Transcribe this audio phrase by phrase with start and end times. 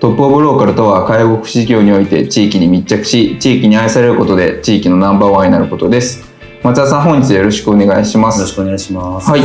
[0.00, 6.24] トップオブローカルとは介護福祉事業において地域に密着し地域に愛されることで地域のナンバーワンになることです。
[6.62, 8.38] 松田さん本日よろしくお願いします。
[8.38, 9.28] よろしくお願いします。
[9.28, 9.42] はい。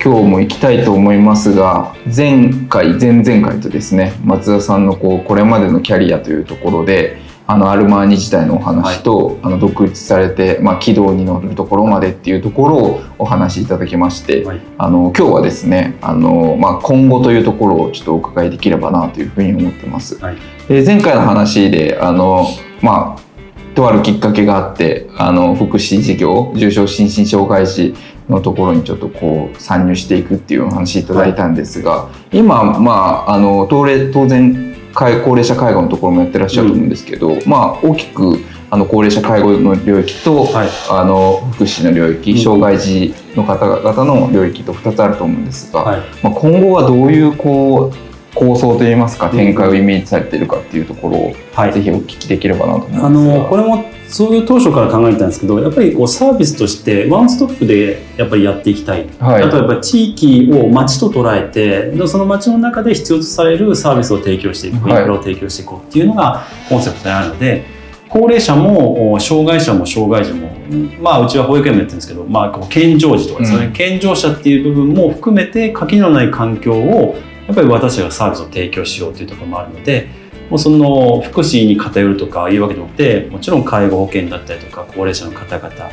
[0.00, 7.18] 今日も行きたいと思いますが前回前々回とですね松田さんのこうこれまでのキャリアというところで
[7.50, 20.18] あのアルマーニ自体のお話と、はい、あの独立されて、まあ、軌道に乗るところまでっていうところをお話しいただきまして、はい、あの今日はですねあの、まあ、今後というところをちょっとお伺いできればなというふうに思ってます。
[20.18, 20.36] はい、
[20.68, 22.44] で前回の話であの、
[22.82, 27.94] まあ、とあるきっかけがあってあの福祉事業重症心身障害児
[28.28, 32.92] のところにちょっとこう参入していくっていうお話いただいたんですが、今、ま
[33.26, 33.86] あ、あの当
[34.26, 34.67] 然
[34.98, 38.38] 高齢者介護のところもやってらっしゃると思うんですけど、うん、まあ大きく
[38.70, 67.78] あの高齢者介護の領域と、はい、あの福祉の領域、障害児の方々の領域と2つあると思うんですが、はい、まあ、今後はどういうこう構想といいますか展開をイメージされているかっていうところを、はい、ぜひお聞きできればなと思いますあのこれも創業当初から考えてたんですけどやっぱりこうサービスとしてワンストップでやっぱりやっていきたい、はい、あとやっぱ地域を町と捉えてその町の中で必要とされるサービスを提供していくインフラを提供していこうっていうのがコンセプトにあるので、
[68.08, 70.48] 高齢者も障害者も障害児も
[71.00, 77.16] まあうちは保育園もやってるんですけど、まあ、健常児とかですね、うん、健常者っていう部分も含めて垣のない環境を
[77.46, 80.08] やっぱり私たちがサービスを提供しようというところもあるので
[80.50, 85.90] もうその福祉に偏るとかいうわけでもなくてもちろん介護保険だったりとか高齢者の方々、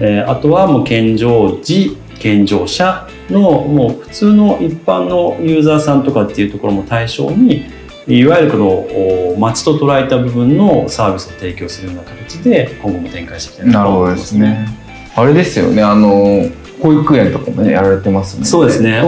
[0.00, 7.66] えー、あとはもう健常児健常者のもう普通の一般のユーザーさんとかっていうところも対象に
[8.06, 14.68] いわゆるこの街と捉えた部分のサービスを提供するような形で今後も展開していきたいなと思いますね。
[15.16, 16.44] あれですよねあの
[16.84, 18.44] 保育園とかもねやられてますね。
[18.44, 19.00] そうですね。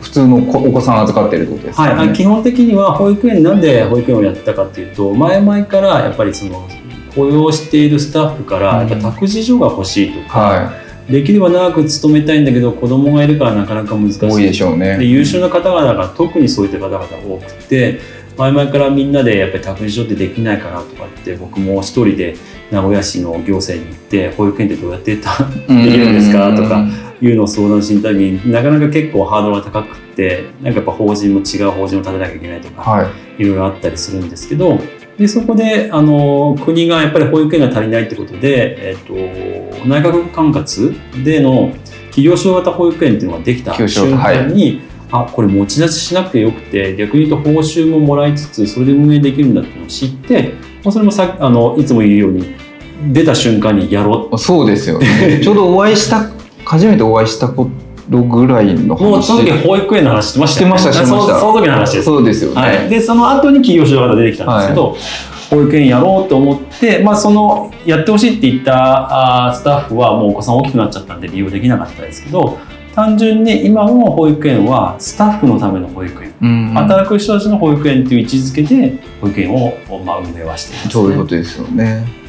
[0.00, 6.68] 普通のお子さん預かってるってことですね、はい、基本的には保育園なんで保育園をやってたかっていうと前々からやっぱりその
[7.16, 10.72] 雇用しているスタッフからやっぱ託児所が欲しいとか、は
[11.08, 14.24] い、できれば長く勤めたいんだけど子供がいるからなかなか難しい。
[14.24, 14.98] 多いでしょうね。
[14.98, 17.98] で優秀な方々が特にそういった方々多くて
[18.36, 22.36] 前々からみんなでやっぱり託児所ってできないかなとかって僕も一人で
[22.70, 26.86] 名古屋市の行政に行って保育園ってどうやってできるんですかとか
[27.20, 34.78] いうのを相談した時になかなか結構ハードルが高くってなんかやっぱ法人も違う法人を立てなきゃいけないとか、はい、いろいろあったりするんですけど
[35.18, 41.72] でそこであの国がやっぱり保育園が足りないってことで、えーと、内閣管轄での
[42.06, 50.54] 企業所型保育園っていうのができた瞬間に、はい、あこれ持ち出ししなくてよくて逆に言うと報酬ももらいつつそれで運営できるんだっていうのを知って
[50.88, 52.54] それもさあのいつも言うように
[53.12, 54.38] 出た瞬間にやろう。
[54.38, 55.40] そうですよね。
[55.42, 56.30] ちょうどお会いした
[56.68, 57.70] 初めてお会いしたこ
[58.10, 59.10] とぐらいの話。
[59.10, 61.40] もうその時保育園の話してました、ね、してましたしてました。
[61.40, 62.04] その時の話です。
[62.04, 64.98] そうですよね、はい、でその後に企業所が出てきたんですけど、はい、
[65.50, 72.58] 保育園やろうと思って、まあ、そのやってほしいって言ったあスタッフはもうお子さん大きくなっちゃったんで利用できなかったですけど
[72.94, 82.27] 単純に今の保育園はスタッフのための保育園、うんうん、働く人たちの保育園という位置づけで保育園を、まあ、運営はしています、ね、そういうことですよね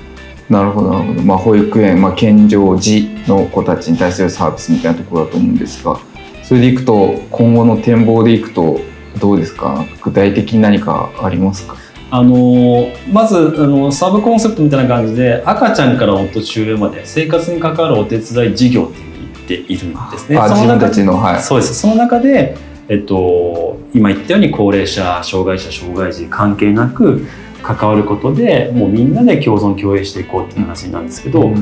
[0.49, 5.99] なるほどなるほど、まあ、保育園、まあ、健常児の子たちに対するサービスみたいなところだと思うんですが
[6.43, 8.79] それでいくと今後の展望でいくと
[9.19, 9.85] どうですか？
[10.01, 11.75] 具体的に何かありますか？
[12.11, 20.37] あのまずあのサブコンセプトみたいな感じで赤ちゃんからお年上まで生活に関わるお手伝い事業っていうに言っているんですね。
[20.37, 21.75] あ自分たちの、はい、そうです。
[21.75, 22.57] その中で、
[22.87, 27.27] えっと、今言ったように高齢者障害者障害児関係なく
[27.61, 31.55] 関わることでもうみんなで共存共栄していこうっていう話なんですけど、うん、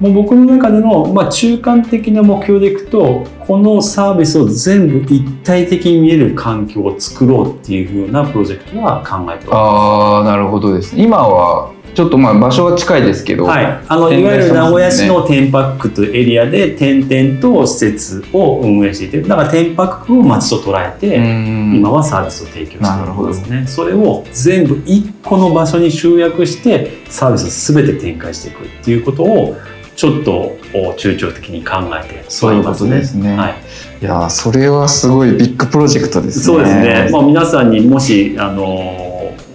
[0.00, 9.56] もう僕の中での、まあ、中間的な目標でいくとこのサービスを全部一体的に見える環境を作ろうっていうふうなプロジェクトは考えております。
[9.56, 23.66] あなるほどですね今はちょっとまあ場所は近いですけど、はい、あのいわゆる名古屋市のテンパックというエリアで点々と施設を運営していてだからテンパックを町と捉えて今はサービスを提供しているんですね。
[23.66, 29.56] それを全部一個の場所に集約してサービスを全て展開していくっていうことを
[29.96, 30.56] ちょっと
[30.98, 33.36] 中長的に考えてそういうことですね。
[33.36, 33.54] はい、
[34.00, 36.44] いやそれはすごいビッグプロジェクトですね。
[36.44, 37.08] そうですね。
[37.10, 38.64] まあ皆さんにもしあの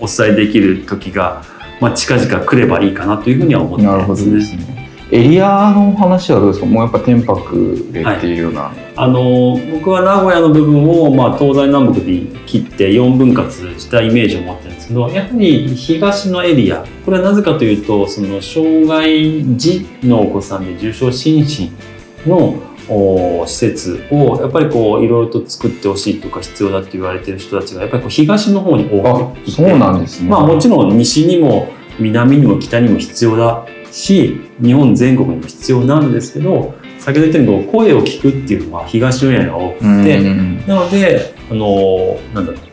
[0.01, 1.52] お伝えできる時が
[1.83, 4.41] まあ、近々来ればいいかなというふうには思ってますね。
[4.41, 4.89] すね。
[5.11, 6.65] エリアの話はどうですか？
[6.65, 21.71] もうやっぱ天白でっていうような、はい、あの僕は名古屋の部分を、まあ、東西南北で切って4分割したイメージを持ってるんですけどやはり東のエリアこれはなぜかというとその障害児のお子さんで重症心身
[22.27, 22.55] の
[22.87, 31.69] 施設をやっぱりこういろいろと作ってほしいとか必要だって言われてる人たちがやっぱりこう東の方に多くいてそうなんですね、まあ、もちろん西にも
[31.99, 40.21] 南にも北にも必要だし日本全国にも必要なんですけど先ほど言ったように声を聞くっていうのは東のエリアが多くて
[40.67, 42.72] なのであのなんだろう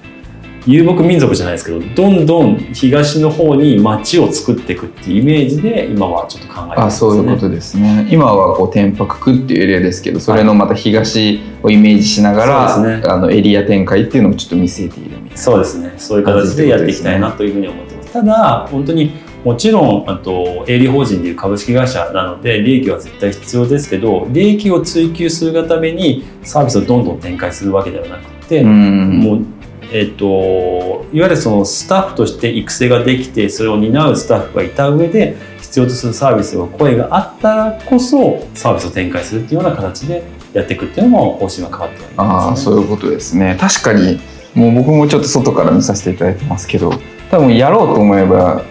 [0.66, 8.06] 遊牧民族じゃないですけどどんどん東の方に町を作っていくっていうイメージで今はちょっと考えてます、ね、あそういうことですね。
[8.10, 15.36] 今はこう天白区っていうエリアですけどそれのまた東をイメージしながら、はいね、あのエリア展開っていうのもちょっと見据えているみたいな。
[15.36, 15.94] そうですね。
[15.96, 19.12] そういう形でやっていきたいなというふうに思ってます、ね、ただ本当に
[19.44, 29.46] もちろんあと営利法人でいう株式会社なので利益は絶対必要ですけど利益を追求するがためにサービスをどんどん展開するわけではなくてもう
[29.92, 40.22] えっと、いわゆるそのスタッフとして育成ができてそれを担うスタッフがいた上で必要とするサービスの声があったらこそサービスを展開するっていうような形で
[40.52, 43.56] やっていくっていうのも方針は変わっております、ね、あそういうことですね。
[43.60, 44.20] 確かに
[44.54, 46.92] もう僕もちょっと外から見させていただいてますけど
[47.30, 48.62] 多分やろうと思えば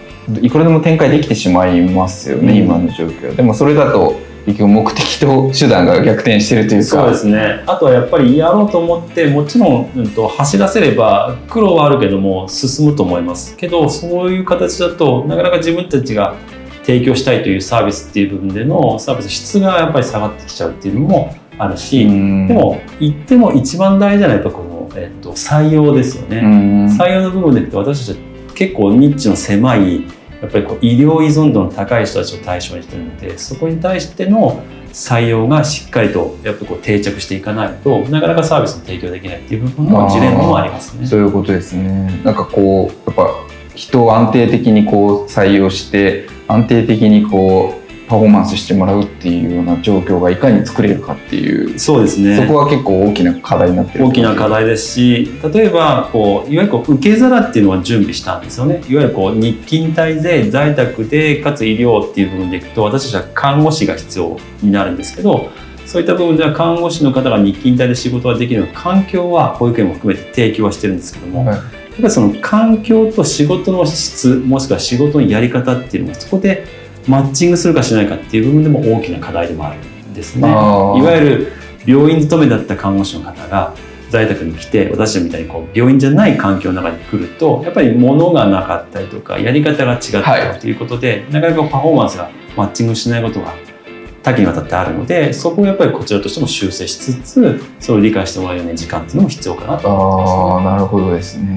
[0.42, 3.34] いくらでも展開できてしまいますよね、うん、今の状況。
[3.34, 6.86] でもそれだと結局目的と手段が逆転してるというか。
[6.86, 7.62] そうですね。
[7.66, 13.56] あとはやっぱりやろうと思ってもちろん、うん、と走らせれば苦労はあるけども進むと思います。
[13.56, 16.34] けどそういう形だとなかなか自分たちが
[16.82, 26.40] 提供したいというサービスっていう部分でのサービス質がやっぱり下がってきちゃうっていうのもあるしでも言っても一番大事なのはやっぱこの、えっと、採用ですよね。
[26.98, 30.04] 採用の部分で私たちは結構ニッチの狭い
[30.40, 41.06] やっぱりこう医療依存度の高い人たちを対象にしてるのでそこに対しての採用がしっかりとやっぱこう定着していかないとなかなかサービスを提供できないっていう部分のジレンマもありますね。
[41.06, 43.30] そういうことですねなんかこうやっぱ
[43.74, 47.79] 人を安定的にこう採用して安定的にこう
[48.10, 51.78] パフォーマンスしてもらうっていうような状況がいかに作れるかっていう。
[51.78, 52.36] そうですね。
[52.36, 58.82] そこは結構大きな課題になってる大きな課題ですし例えばこういわゆるこう受け皿っていうのは準備したんですよね。
[58.88, 65.48] いわゆるこう日勤滞で在宅でかつ医療っていう部分でいくと私たちは看護師が必要になるんですけど
[65.86, 71.64] そういった部分では看護師の方が日勤帯で仕事ができる環境は保育園も含めて提供はしてるんですけども、はい、やっ
[71.94, 80.48] ぱりその環境と仕事の質もしくは仕事のやり方っていうのもそこでマッチングするかしないかっていう部分でも大きな課題でもあるんですね。
[80.48, 81.52] いわゆる
[81.86, 83.74] 病院勤めだった看護師の方が
[84.10, 93.54] 在宅に来て私たちみたいにこう病院じゃない環境の中に来るとやっぱり物がなかったりとかやり方が違ったりということで、はい、なかなかパフォーマンスがマッチングしないことが
[94.22, 101.56] 多岐にわたってあるのでそこをやっぱりこちらとしても修正しつつそれを理解してもらえるような時間っていうのも必要かなと思います、ね、あなるほどですね。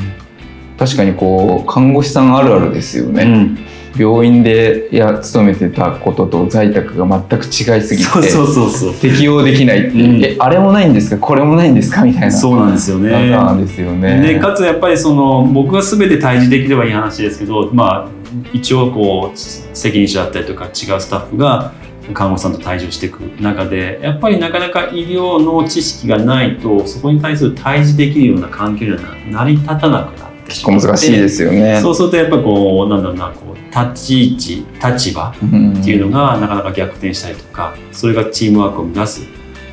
[0.77, 11.18] 確かにこう看護師さんあるあるですよね、うん病院でや勤めてたことと在宅が全く違いすぎてそうそうそう適用できないっていう、うん、えあれもないんですか？
[11.18, 12.04] これもないんですか？
[12.04, 12.32] みたいな。
[12.32, 13.30] そうなんですよね。
[13.30, 14.20] なんですよね。
[14.22, 18.10] でかつやっぱりその僕が全て対峙できればいい話ですけどまあ
[18.52, 21.72] 一応こう責任者だったりとか違うスタッフが
[22.14, 31.80] 看護師さんと対峙していく中でやっぱりなかなか医療の知識がないとそこに対する対峙できるような環境には成り立たなくなってしまって難しいですよね。
[31.82, 39.22] そうするとやっぱこうなんだろうなこう立ち位置立場っていうのがなかなか逆転したりとかそれがチームワークを乱す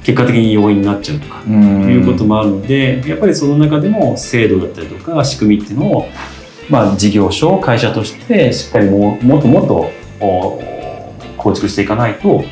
[0.02, 6.08] 結果的に要因になっちゃうとかいうこともあるのでやっぱりその中でも制度だったりとか仕組みっていうのを、
[6.70, 9.90] まあ、事業所会社としてしっかりももっともっと
[11.36, 12.44] 構築していかないと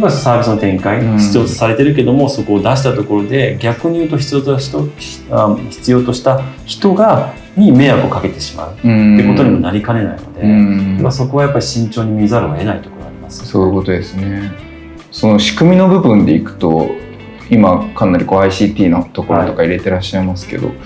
[0.00, 8.72] ぱりサービスの展開必要とされてるけどもそこを出したところで逆に言うと必要とした必要とした人がに迷惑をかけてしまう。
[8.72, 14.52] ってことにもなりかねないので、まあ、そこはやっぱり慎重に見ざるを得ないところがあります、ね、そういうことですね。
[15.10, 16.90] その仕組みの部分でいくと
[17.50, 20.76] 今かなりこう ICT のところとか入れてらっしゃいますけど、はい、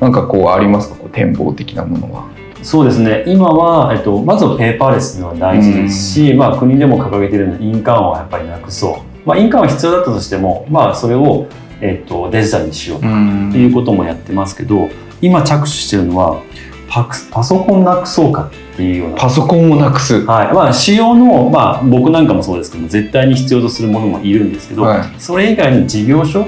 [0.00, 0.94] なんかこうありますか？
[0.96, 2.31] こう展望的なものは。
[2.62, 3.24] そうですね。
[3.26, 11.46] 今は、えっと、まずはペーパーレスのは大事ですし、まあ、国でも掲げているような印鑑はやっぱりなくそう、まあ、印鑑は必要だったとしても、まあ、それを、
[11.80, 14.88] えっと、デジタルにしようということもやってますけど
[15.20, 16.42] 今着手してるのは
[16.88, 19.16] パパソコンなくそうかっていうような。
[19.16, 20.26] パソコンをなくす。
[20.26, 20.52] はい。
[20.52, 25.14] まあ、仕様の、まあ、僕なんかもそうですけども絶対に必要とするものもいるんですけど、はい。
[25.18, 26.46] それ以外に事業所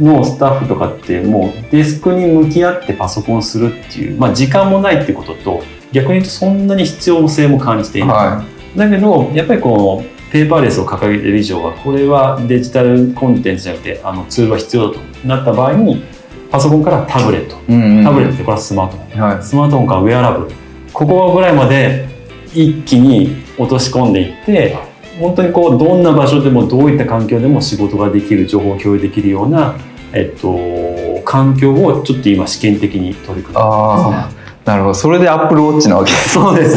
[0.00, 8.44] のスタッフとかってもうデスクに向き合ってパソコンするっていう、まあ、時間もないってことと逆に言うとそんなに必要性も感じていない、は
[8.76, 16.02] だけどやっぱりこうペーパーレスを掲げている以上はこれはデジタルコンテンツじゃなくてあのツールは必要だとなった場合に
[16.50, 17.56] パソコンからタブレット。
[17.72, 18.04] い、うんうん。
[18.04, 19.20] タブレットってこれはスマートフォン。
[19.20, 19.42] はい。
[19.42, 20.48] スマートフォンからウェアラブ。
[20.48, 20.54] ル
[20.92, 22.08] ここぐらいまで
[22.52, 24.76] 一気に落とし込んでいって
[25.18, 29.76] 本当にこうどんな場所でもどういった環境でも仕事ができる情報を共有できるような、
[30.12, 34.94] えっと、環境をちょっと今試験的に取り組んでますねああなるほど。
[34.94, 36.10] それでアップルウォッチなわけ。
[36.10, 36.76] ですそうです。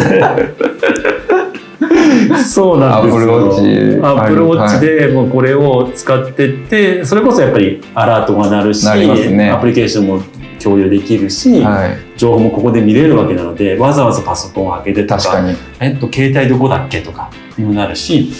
[2.51, 4.05] そうなんですよ。
[4.05, 9.49] アップルウォッチでもうこれを使ってって、それこそやっぱりアラートが鳴るし、ね。
[9.49, 10.21] アプリケーションも
[10.61, 11.97] 共有できるし、はい。
[12.17, 15.55] 情報もここで見れるわけなので、わざわざパソコンを開けてとか、確かに。
[15.79, 18.31] えっと、携帯どこだっけとかにもなるし、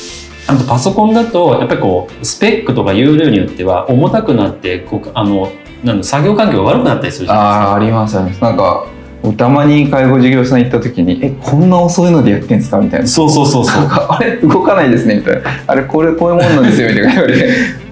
[0.48, 5.52] あとパソコンだとやっぱりこうスペックとか容量によっては重たくなってこうあの
[5.84, 7.70] なんだ作業環境が悪くなったりするじゃないですか。
[7.70, 8.42] ああありますあります。
[8.42, 8.88] なんか
[9.36, 13.08] たまに介護事業者さん行った時に「えこんな遅いのでやってんすか?」みたいな。
[13.08, 13.86] そうそうそうそう。
[13.86, 17.12] あれ動かないですねみたいな「あれこれこういうもんなんですよ」みたいな。
[17.14, 17.50] 言われて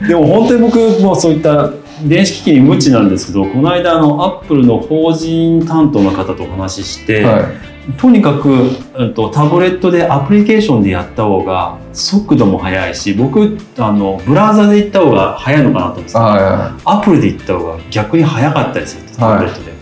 [0.07, 1.71] でも本当に僕もそういった
[2.03, 8.49] 電子機器に無知なんですけどこの間あのアップルの法人担当の方とお話しして、はいとにかく、
[8.95, 19.75] うんと、タブレットでアプリケーションでやった方が速度も速いし僕あのブラウザで行った方が速いのかなと思うんですけど、はアプリで行った方が逆に速かったりするタブレットで。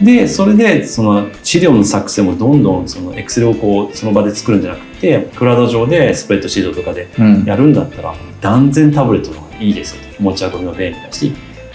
[0.00, 7.10] でそれでその資料の作成もどんどんそのエクセルをこうその場で作るんじゃなくてクラウド上でスプレッドシートとかで
[7.44, 10.22] やるんだったら断然タブレットの方がいいですよと。
[10.22, 11.34] 持ち運びも便利だし。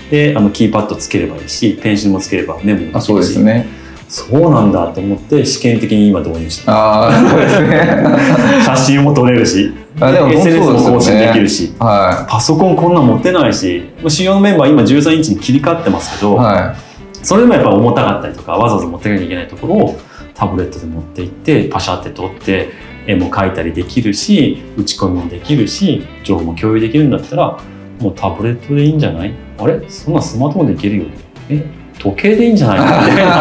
[0.09, 2.95] であのキーパッドつければいいしペンシルもつければメモもできるし。
[2.95, 6.71] あそうですねそうなんだと思って試験的に今導入した。
[6.71, 8.63] ああそうですね。
[8.63, 16.37] 写真も撮れるしあでも SNS も更新できるしはパソコンこんなん持ってないし主要のメンバー今13インチに切り替わってますけど、い。
[16.37, 16.75] は
[17.23, 19.99] それでもやっぱ重たかったりとかわざわざ持っていかなきゃいけないところを
[20.35, 22.69] タブレットで持って行ってパシャって撮って
[23.07, 27.57] 絵も描いたりできるし打ち込みもできるし情報も共有できるんだったら
[27.99, 29.33] もうタブレットでいいんじゃない？
[29.57, 29.89] あれ？
[29.89, 31.05] そんなスマートフォンでいけるよ
[31.49, 31.65] え？
[32.05, 33.31] 時計でいいんじゃないかみたいな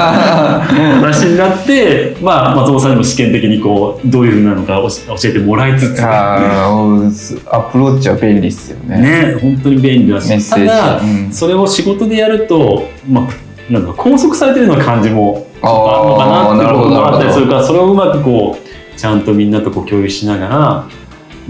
[0.96, 6.02] 話になって、まあ、松本さんにも試験的にこうどういうふうなのか教教えてもらいつつ。
[6.02, 9.34] アプローチは便利ですよね。
[9.34, 10.50] ね本当に便利だし。
[10.50, 11.30] ただ、うん。
[11.30, 20.88] それを仕事でやると、まあ、なんだろう拘束されてるような感じもあるのかなっていうこともあったりするからそれをうまくこうちゃんとみんなとこう共有しながら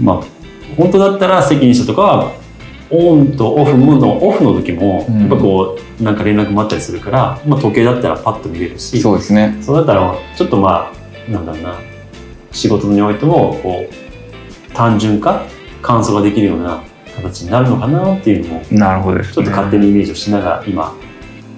[0.01, 0.23] まあ
[0.77, 2.44] 本当だったら責任者とかは
[2.89, 5.19] オンとオフムードオフの時もうん。
[5.21, 9.57] やっぱこうなんか連絡もあったりするから、まあ、時計だったらパッと見れるしそうですね。
[9.61, 10.91] そうだったらちょっとま
[11.27, 11.79] あなんだろうな
[12.51, 15.45] 仕事においてもこう単純化
[15.81, 16.83] 簡素ができるような
[17.15, 20.95] 形になるのかなっていうのもなるほどです、ね、ちょっと勝手にイメージをしながら今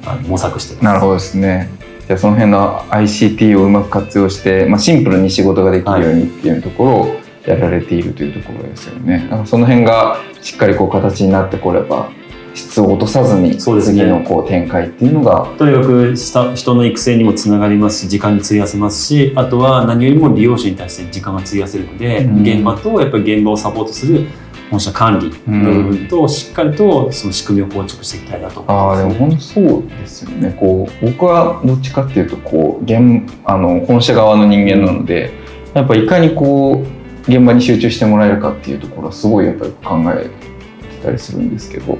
[0.06, 0.86] あの模索してます。
[0.86, 1.70] なるほどですね。
[2.08, 9.28] じゃあその辺の ICT をうまく活用して、まあ、シンプルに仕事ができるようにっていうところをやられているというところですよね。
[9.30, 12.10] なんかその辺がしっかりこう形になってこれば
[12.54, 22.42] 質を落とさずに次のこう展開っていうのがとにかくした人の育成にもつながりますし時間に費やせますしあとは何よりも利用者に対して時間が費やせるので、うん。
[22.42, 24.26] 現場とやっぱり現場をサポートする
[24.70, 28.66] 本社管理の部分としっかりとその仕組みを構築していきたいなと。
[28.68, 30.58] ああで思もってますね本当そうですよね。
[30.60, 35.32] こう僕はどっちかっていうとこう現あの本社側の人間なので
[35.74, 36.97] やっぱいかにこう
[37.28, 41.98] 現場に集中してもらえるかっていうところはすごいやっぱり考えてたりするんですけど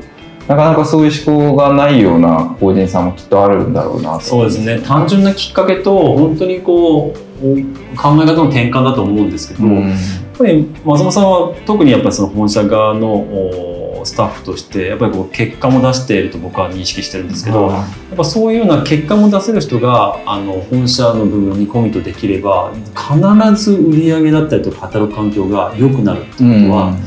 [0.48, 4.22] なかなかそういう思考がないような法人さんもきっとあるんだろうなと。
[4.22, 4.80] そうですね。
[4.80, 9.90] 単純なきっかけと本当にこう考え方の転換だと思うんですけど、うん。
[9.90, 9.98] やっ
[10.38, 13.77] ぱり松本さんは特にやっぱりその本社側のお
[14.08, 17.84] スタッフとしてやっぱりこう結果も出していると僕は認識してるんですけど、や
[18.14, 26.98] っぱそういうような結果も出せる人があの本社の部分にコミットできれば必ず売り上げだったりとか働く環境が良くなるっていうことは、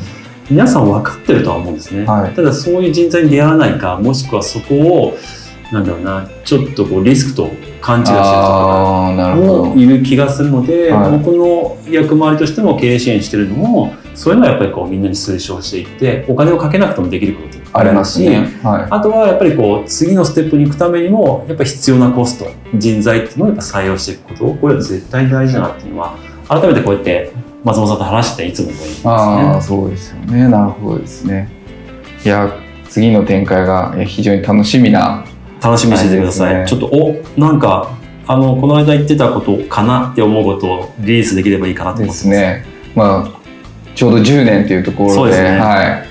[0.50, 2.34] 皆さん分かってるとは思うんですね、はい。
[2.34, 5.16] ただそういう人材に出会わないかもしくはそこを
[5.72, 11.18] なんだろうなちょっとこうリスクと勘違いしてる人もいる気がするので、はい。
[11.18, 18.40] 僕の役回りとしても経営支援してるのもそういうのはやっぱりこうみんなに推奨していってお金をかけなくてもできることありますし、ね。
[18.62, 26.16] はい、あとはやっぱりこう次のステップに行くためにもやっぱり必要なコスト人材っていうのをやっぱ採用していくことこれは絶対大事だなっていうのは
[26.48, 27.32] 改めてこうやって
[27.64, 29.10] 松本さんと話していつも思いますね。
[29.10, 30.48] ああそうですよね。
[30.48, 31.48] なるほどですね。
[32.24, 32.52] いや
[32.88, 35.24] 次の展開が非常に楽しみな
[35.62, 42.28] 楽しみにしててください、ね、ちょっとおなんかあのこの間言ってたことかなって思うことをリリースできればいいかなと思ってます。
[42.28, 42.64] ね。
[42.94, 43.40] まあ
[43.94, 46.06] ちょうど10年っていうところで、ね、はい、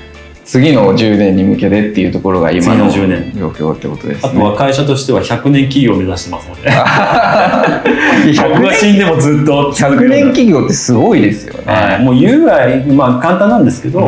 [0.45, 9.71] 次の10年に向けてっていうところが今の状況ってことです、ね、あとは会社としては100年企業を目指してますので100が死んでもずっと。
[9.71, 14.07] 100年企業ってすごいですよね、はい、もう言うぐらい、まあ、簡単なんですけど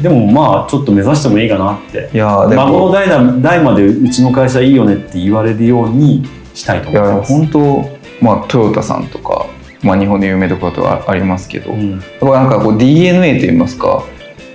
[0.00, 2.10] でもまあちょっと目指してもいいかなって。
[2.12, 3.08] いや孫の代
[3.42, 7.32] 代までうちの会社いいよねって言われるようにしたいと思います。
[7.32, 9.46] 本当まあトヨタさんとか
[9.82, 14.04] まあ、日本で有名どころとはありますけど、うん、なんかこう DNA といいますか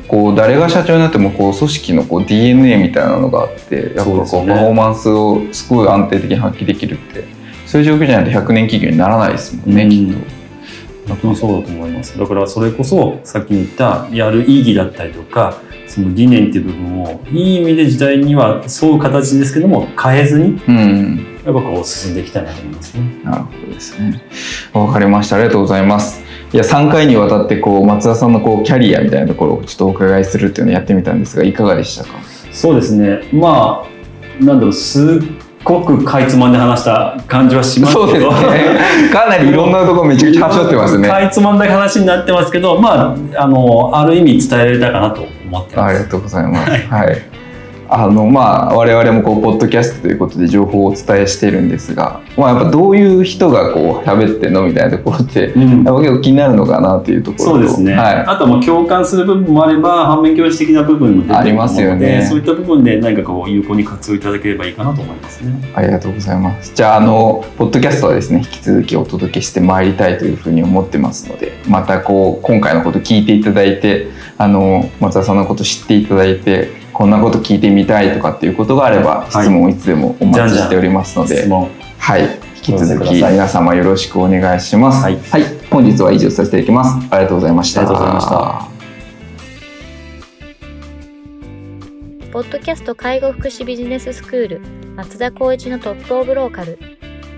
[0.07, 7.35] こう誰が社長になってもこう組織のこう DNA みたいなのがあってやっぱこうパフォーマンスをすごい安定的に発揮できるって。
[7.65, 10.44] そういう状況じゃないと100年企業にならないですもんね、うん、きっと。
[11.07, 23.21] 本当にそうだと思いますだからそれこそさっき言ったやる意義だったりとかその理念っていう部分をいい意味で時代には沿う形ですけども変えずに、うん、やっぱこう進んでいきたいなと思いますね。
[23.23, 24.21] なるほどですね。
[24.73, 25.35] わかりました。
[25.35, 26.23] ありがとうございます。
[26.51, 32.09] いや3回にわたってこう松田さんのこうキャリアみたいなところをちょっとお伺いするっていうのをやってみたんですがいかがでしたか？
[32.51, 38.31] そうですねまあなんだろうすっごくかいつまんで話した感じはしますけど。
[38.31, 38.79] ね。
[39.11, 41.09] かなりいろんなところめちゃくちゃ端折ってますね。
[41.09, 45.89] かいつまんだ話になってますけどまああのある意味伝えられたかなと思ってます。
[45.89, 47.34] ありがとうございます、はい、はい
[47.89, 62.25] あのまあ我々もこうポッドキャストということで情報をお伝えしてるんですが、まあ、やっぱどういう人がこう喋ってんのみたいなところって、うん、やっぱ結構気になるのかなというところそうですね、はい、あとはもう共感する部分もあれば反面教師的な部分も出てありますよね。
[62.27, 65.71] そういった部分で何かこう有効に活用いただければいいかなと思いますね。
[65.75, 66.73] ありがとうございます。
[66.73, 68.39] じゃああのポッドキャストはですね。
[68.45, 82.21] 引き続きお届けしてまいりたいというふうに思ってますのでまたこう今回のこと聞いていただいてあの松田さんのこと知っていただいてこんなこと聞いてみたいとかっていうことがあれば質問をいつでもお待ちしておりますので、はい、
[82.55, 85.03] 引き続き皆様よろしくお願いします。
[85.03, 87.07] はい、はい、本日は以上させていただきます。
[87.13, 87.81] ありがとうございました。
[87.81, 88.69] ありがとうございました。
[92.31, 94.61] ポッドキャスト介護福祉ビジネススクール
[94.95, 96.79] 松田光一のトップオブローカル。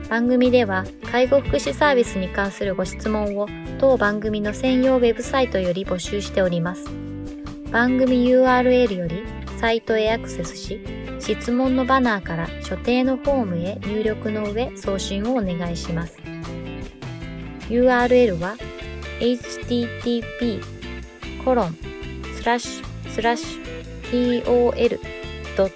[0.08, 3.48] 番組では介護福祉サービスに関するご質問を
[3.80, 6.86] 当番組の専用ウェブサイトより募集しております。
[7.72, 10.80] 番組 URL よりサイトへアクセスし、
[11.20, 16.18] 質問のバナーから所定のフォームへ入力の上送信をお願いします。
[17.70, 18.56] URL は
[19.20, 20.62] http
[21.44, 21.76] コロン
[22.36, 25.76] スラッシュスラッシュ pol.sense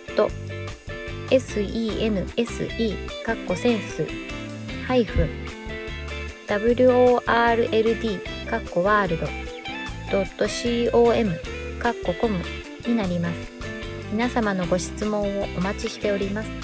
[3.26, 4.06] カッコセンス
[4.88, 5.30] ハイフン
[6.48, 9.28] world カッコワールド
[10.92, 11.40] .com
[11.80, 12.38] カッココム
[12.86, 13.61] になります。
[14.12, 16.61] 皆様のご質問をお待ちしております。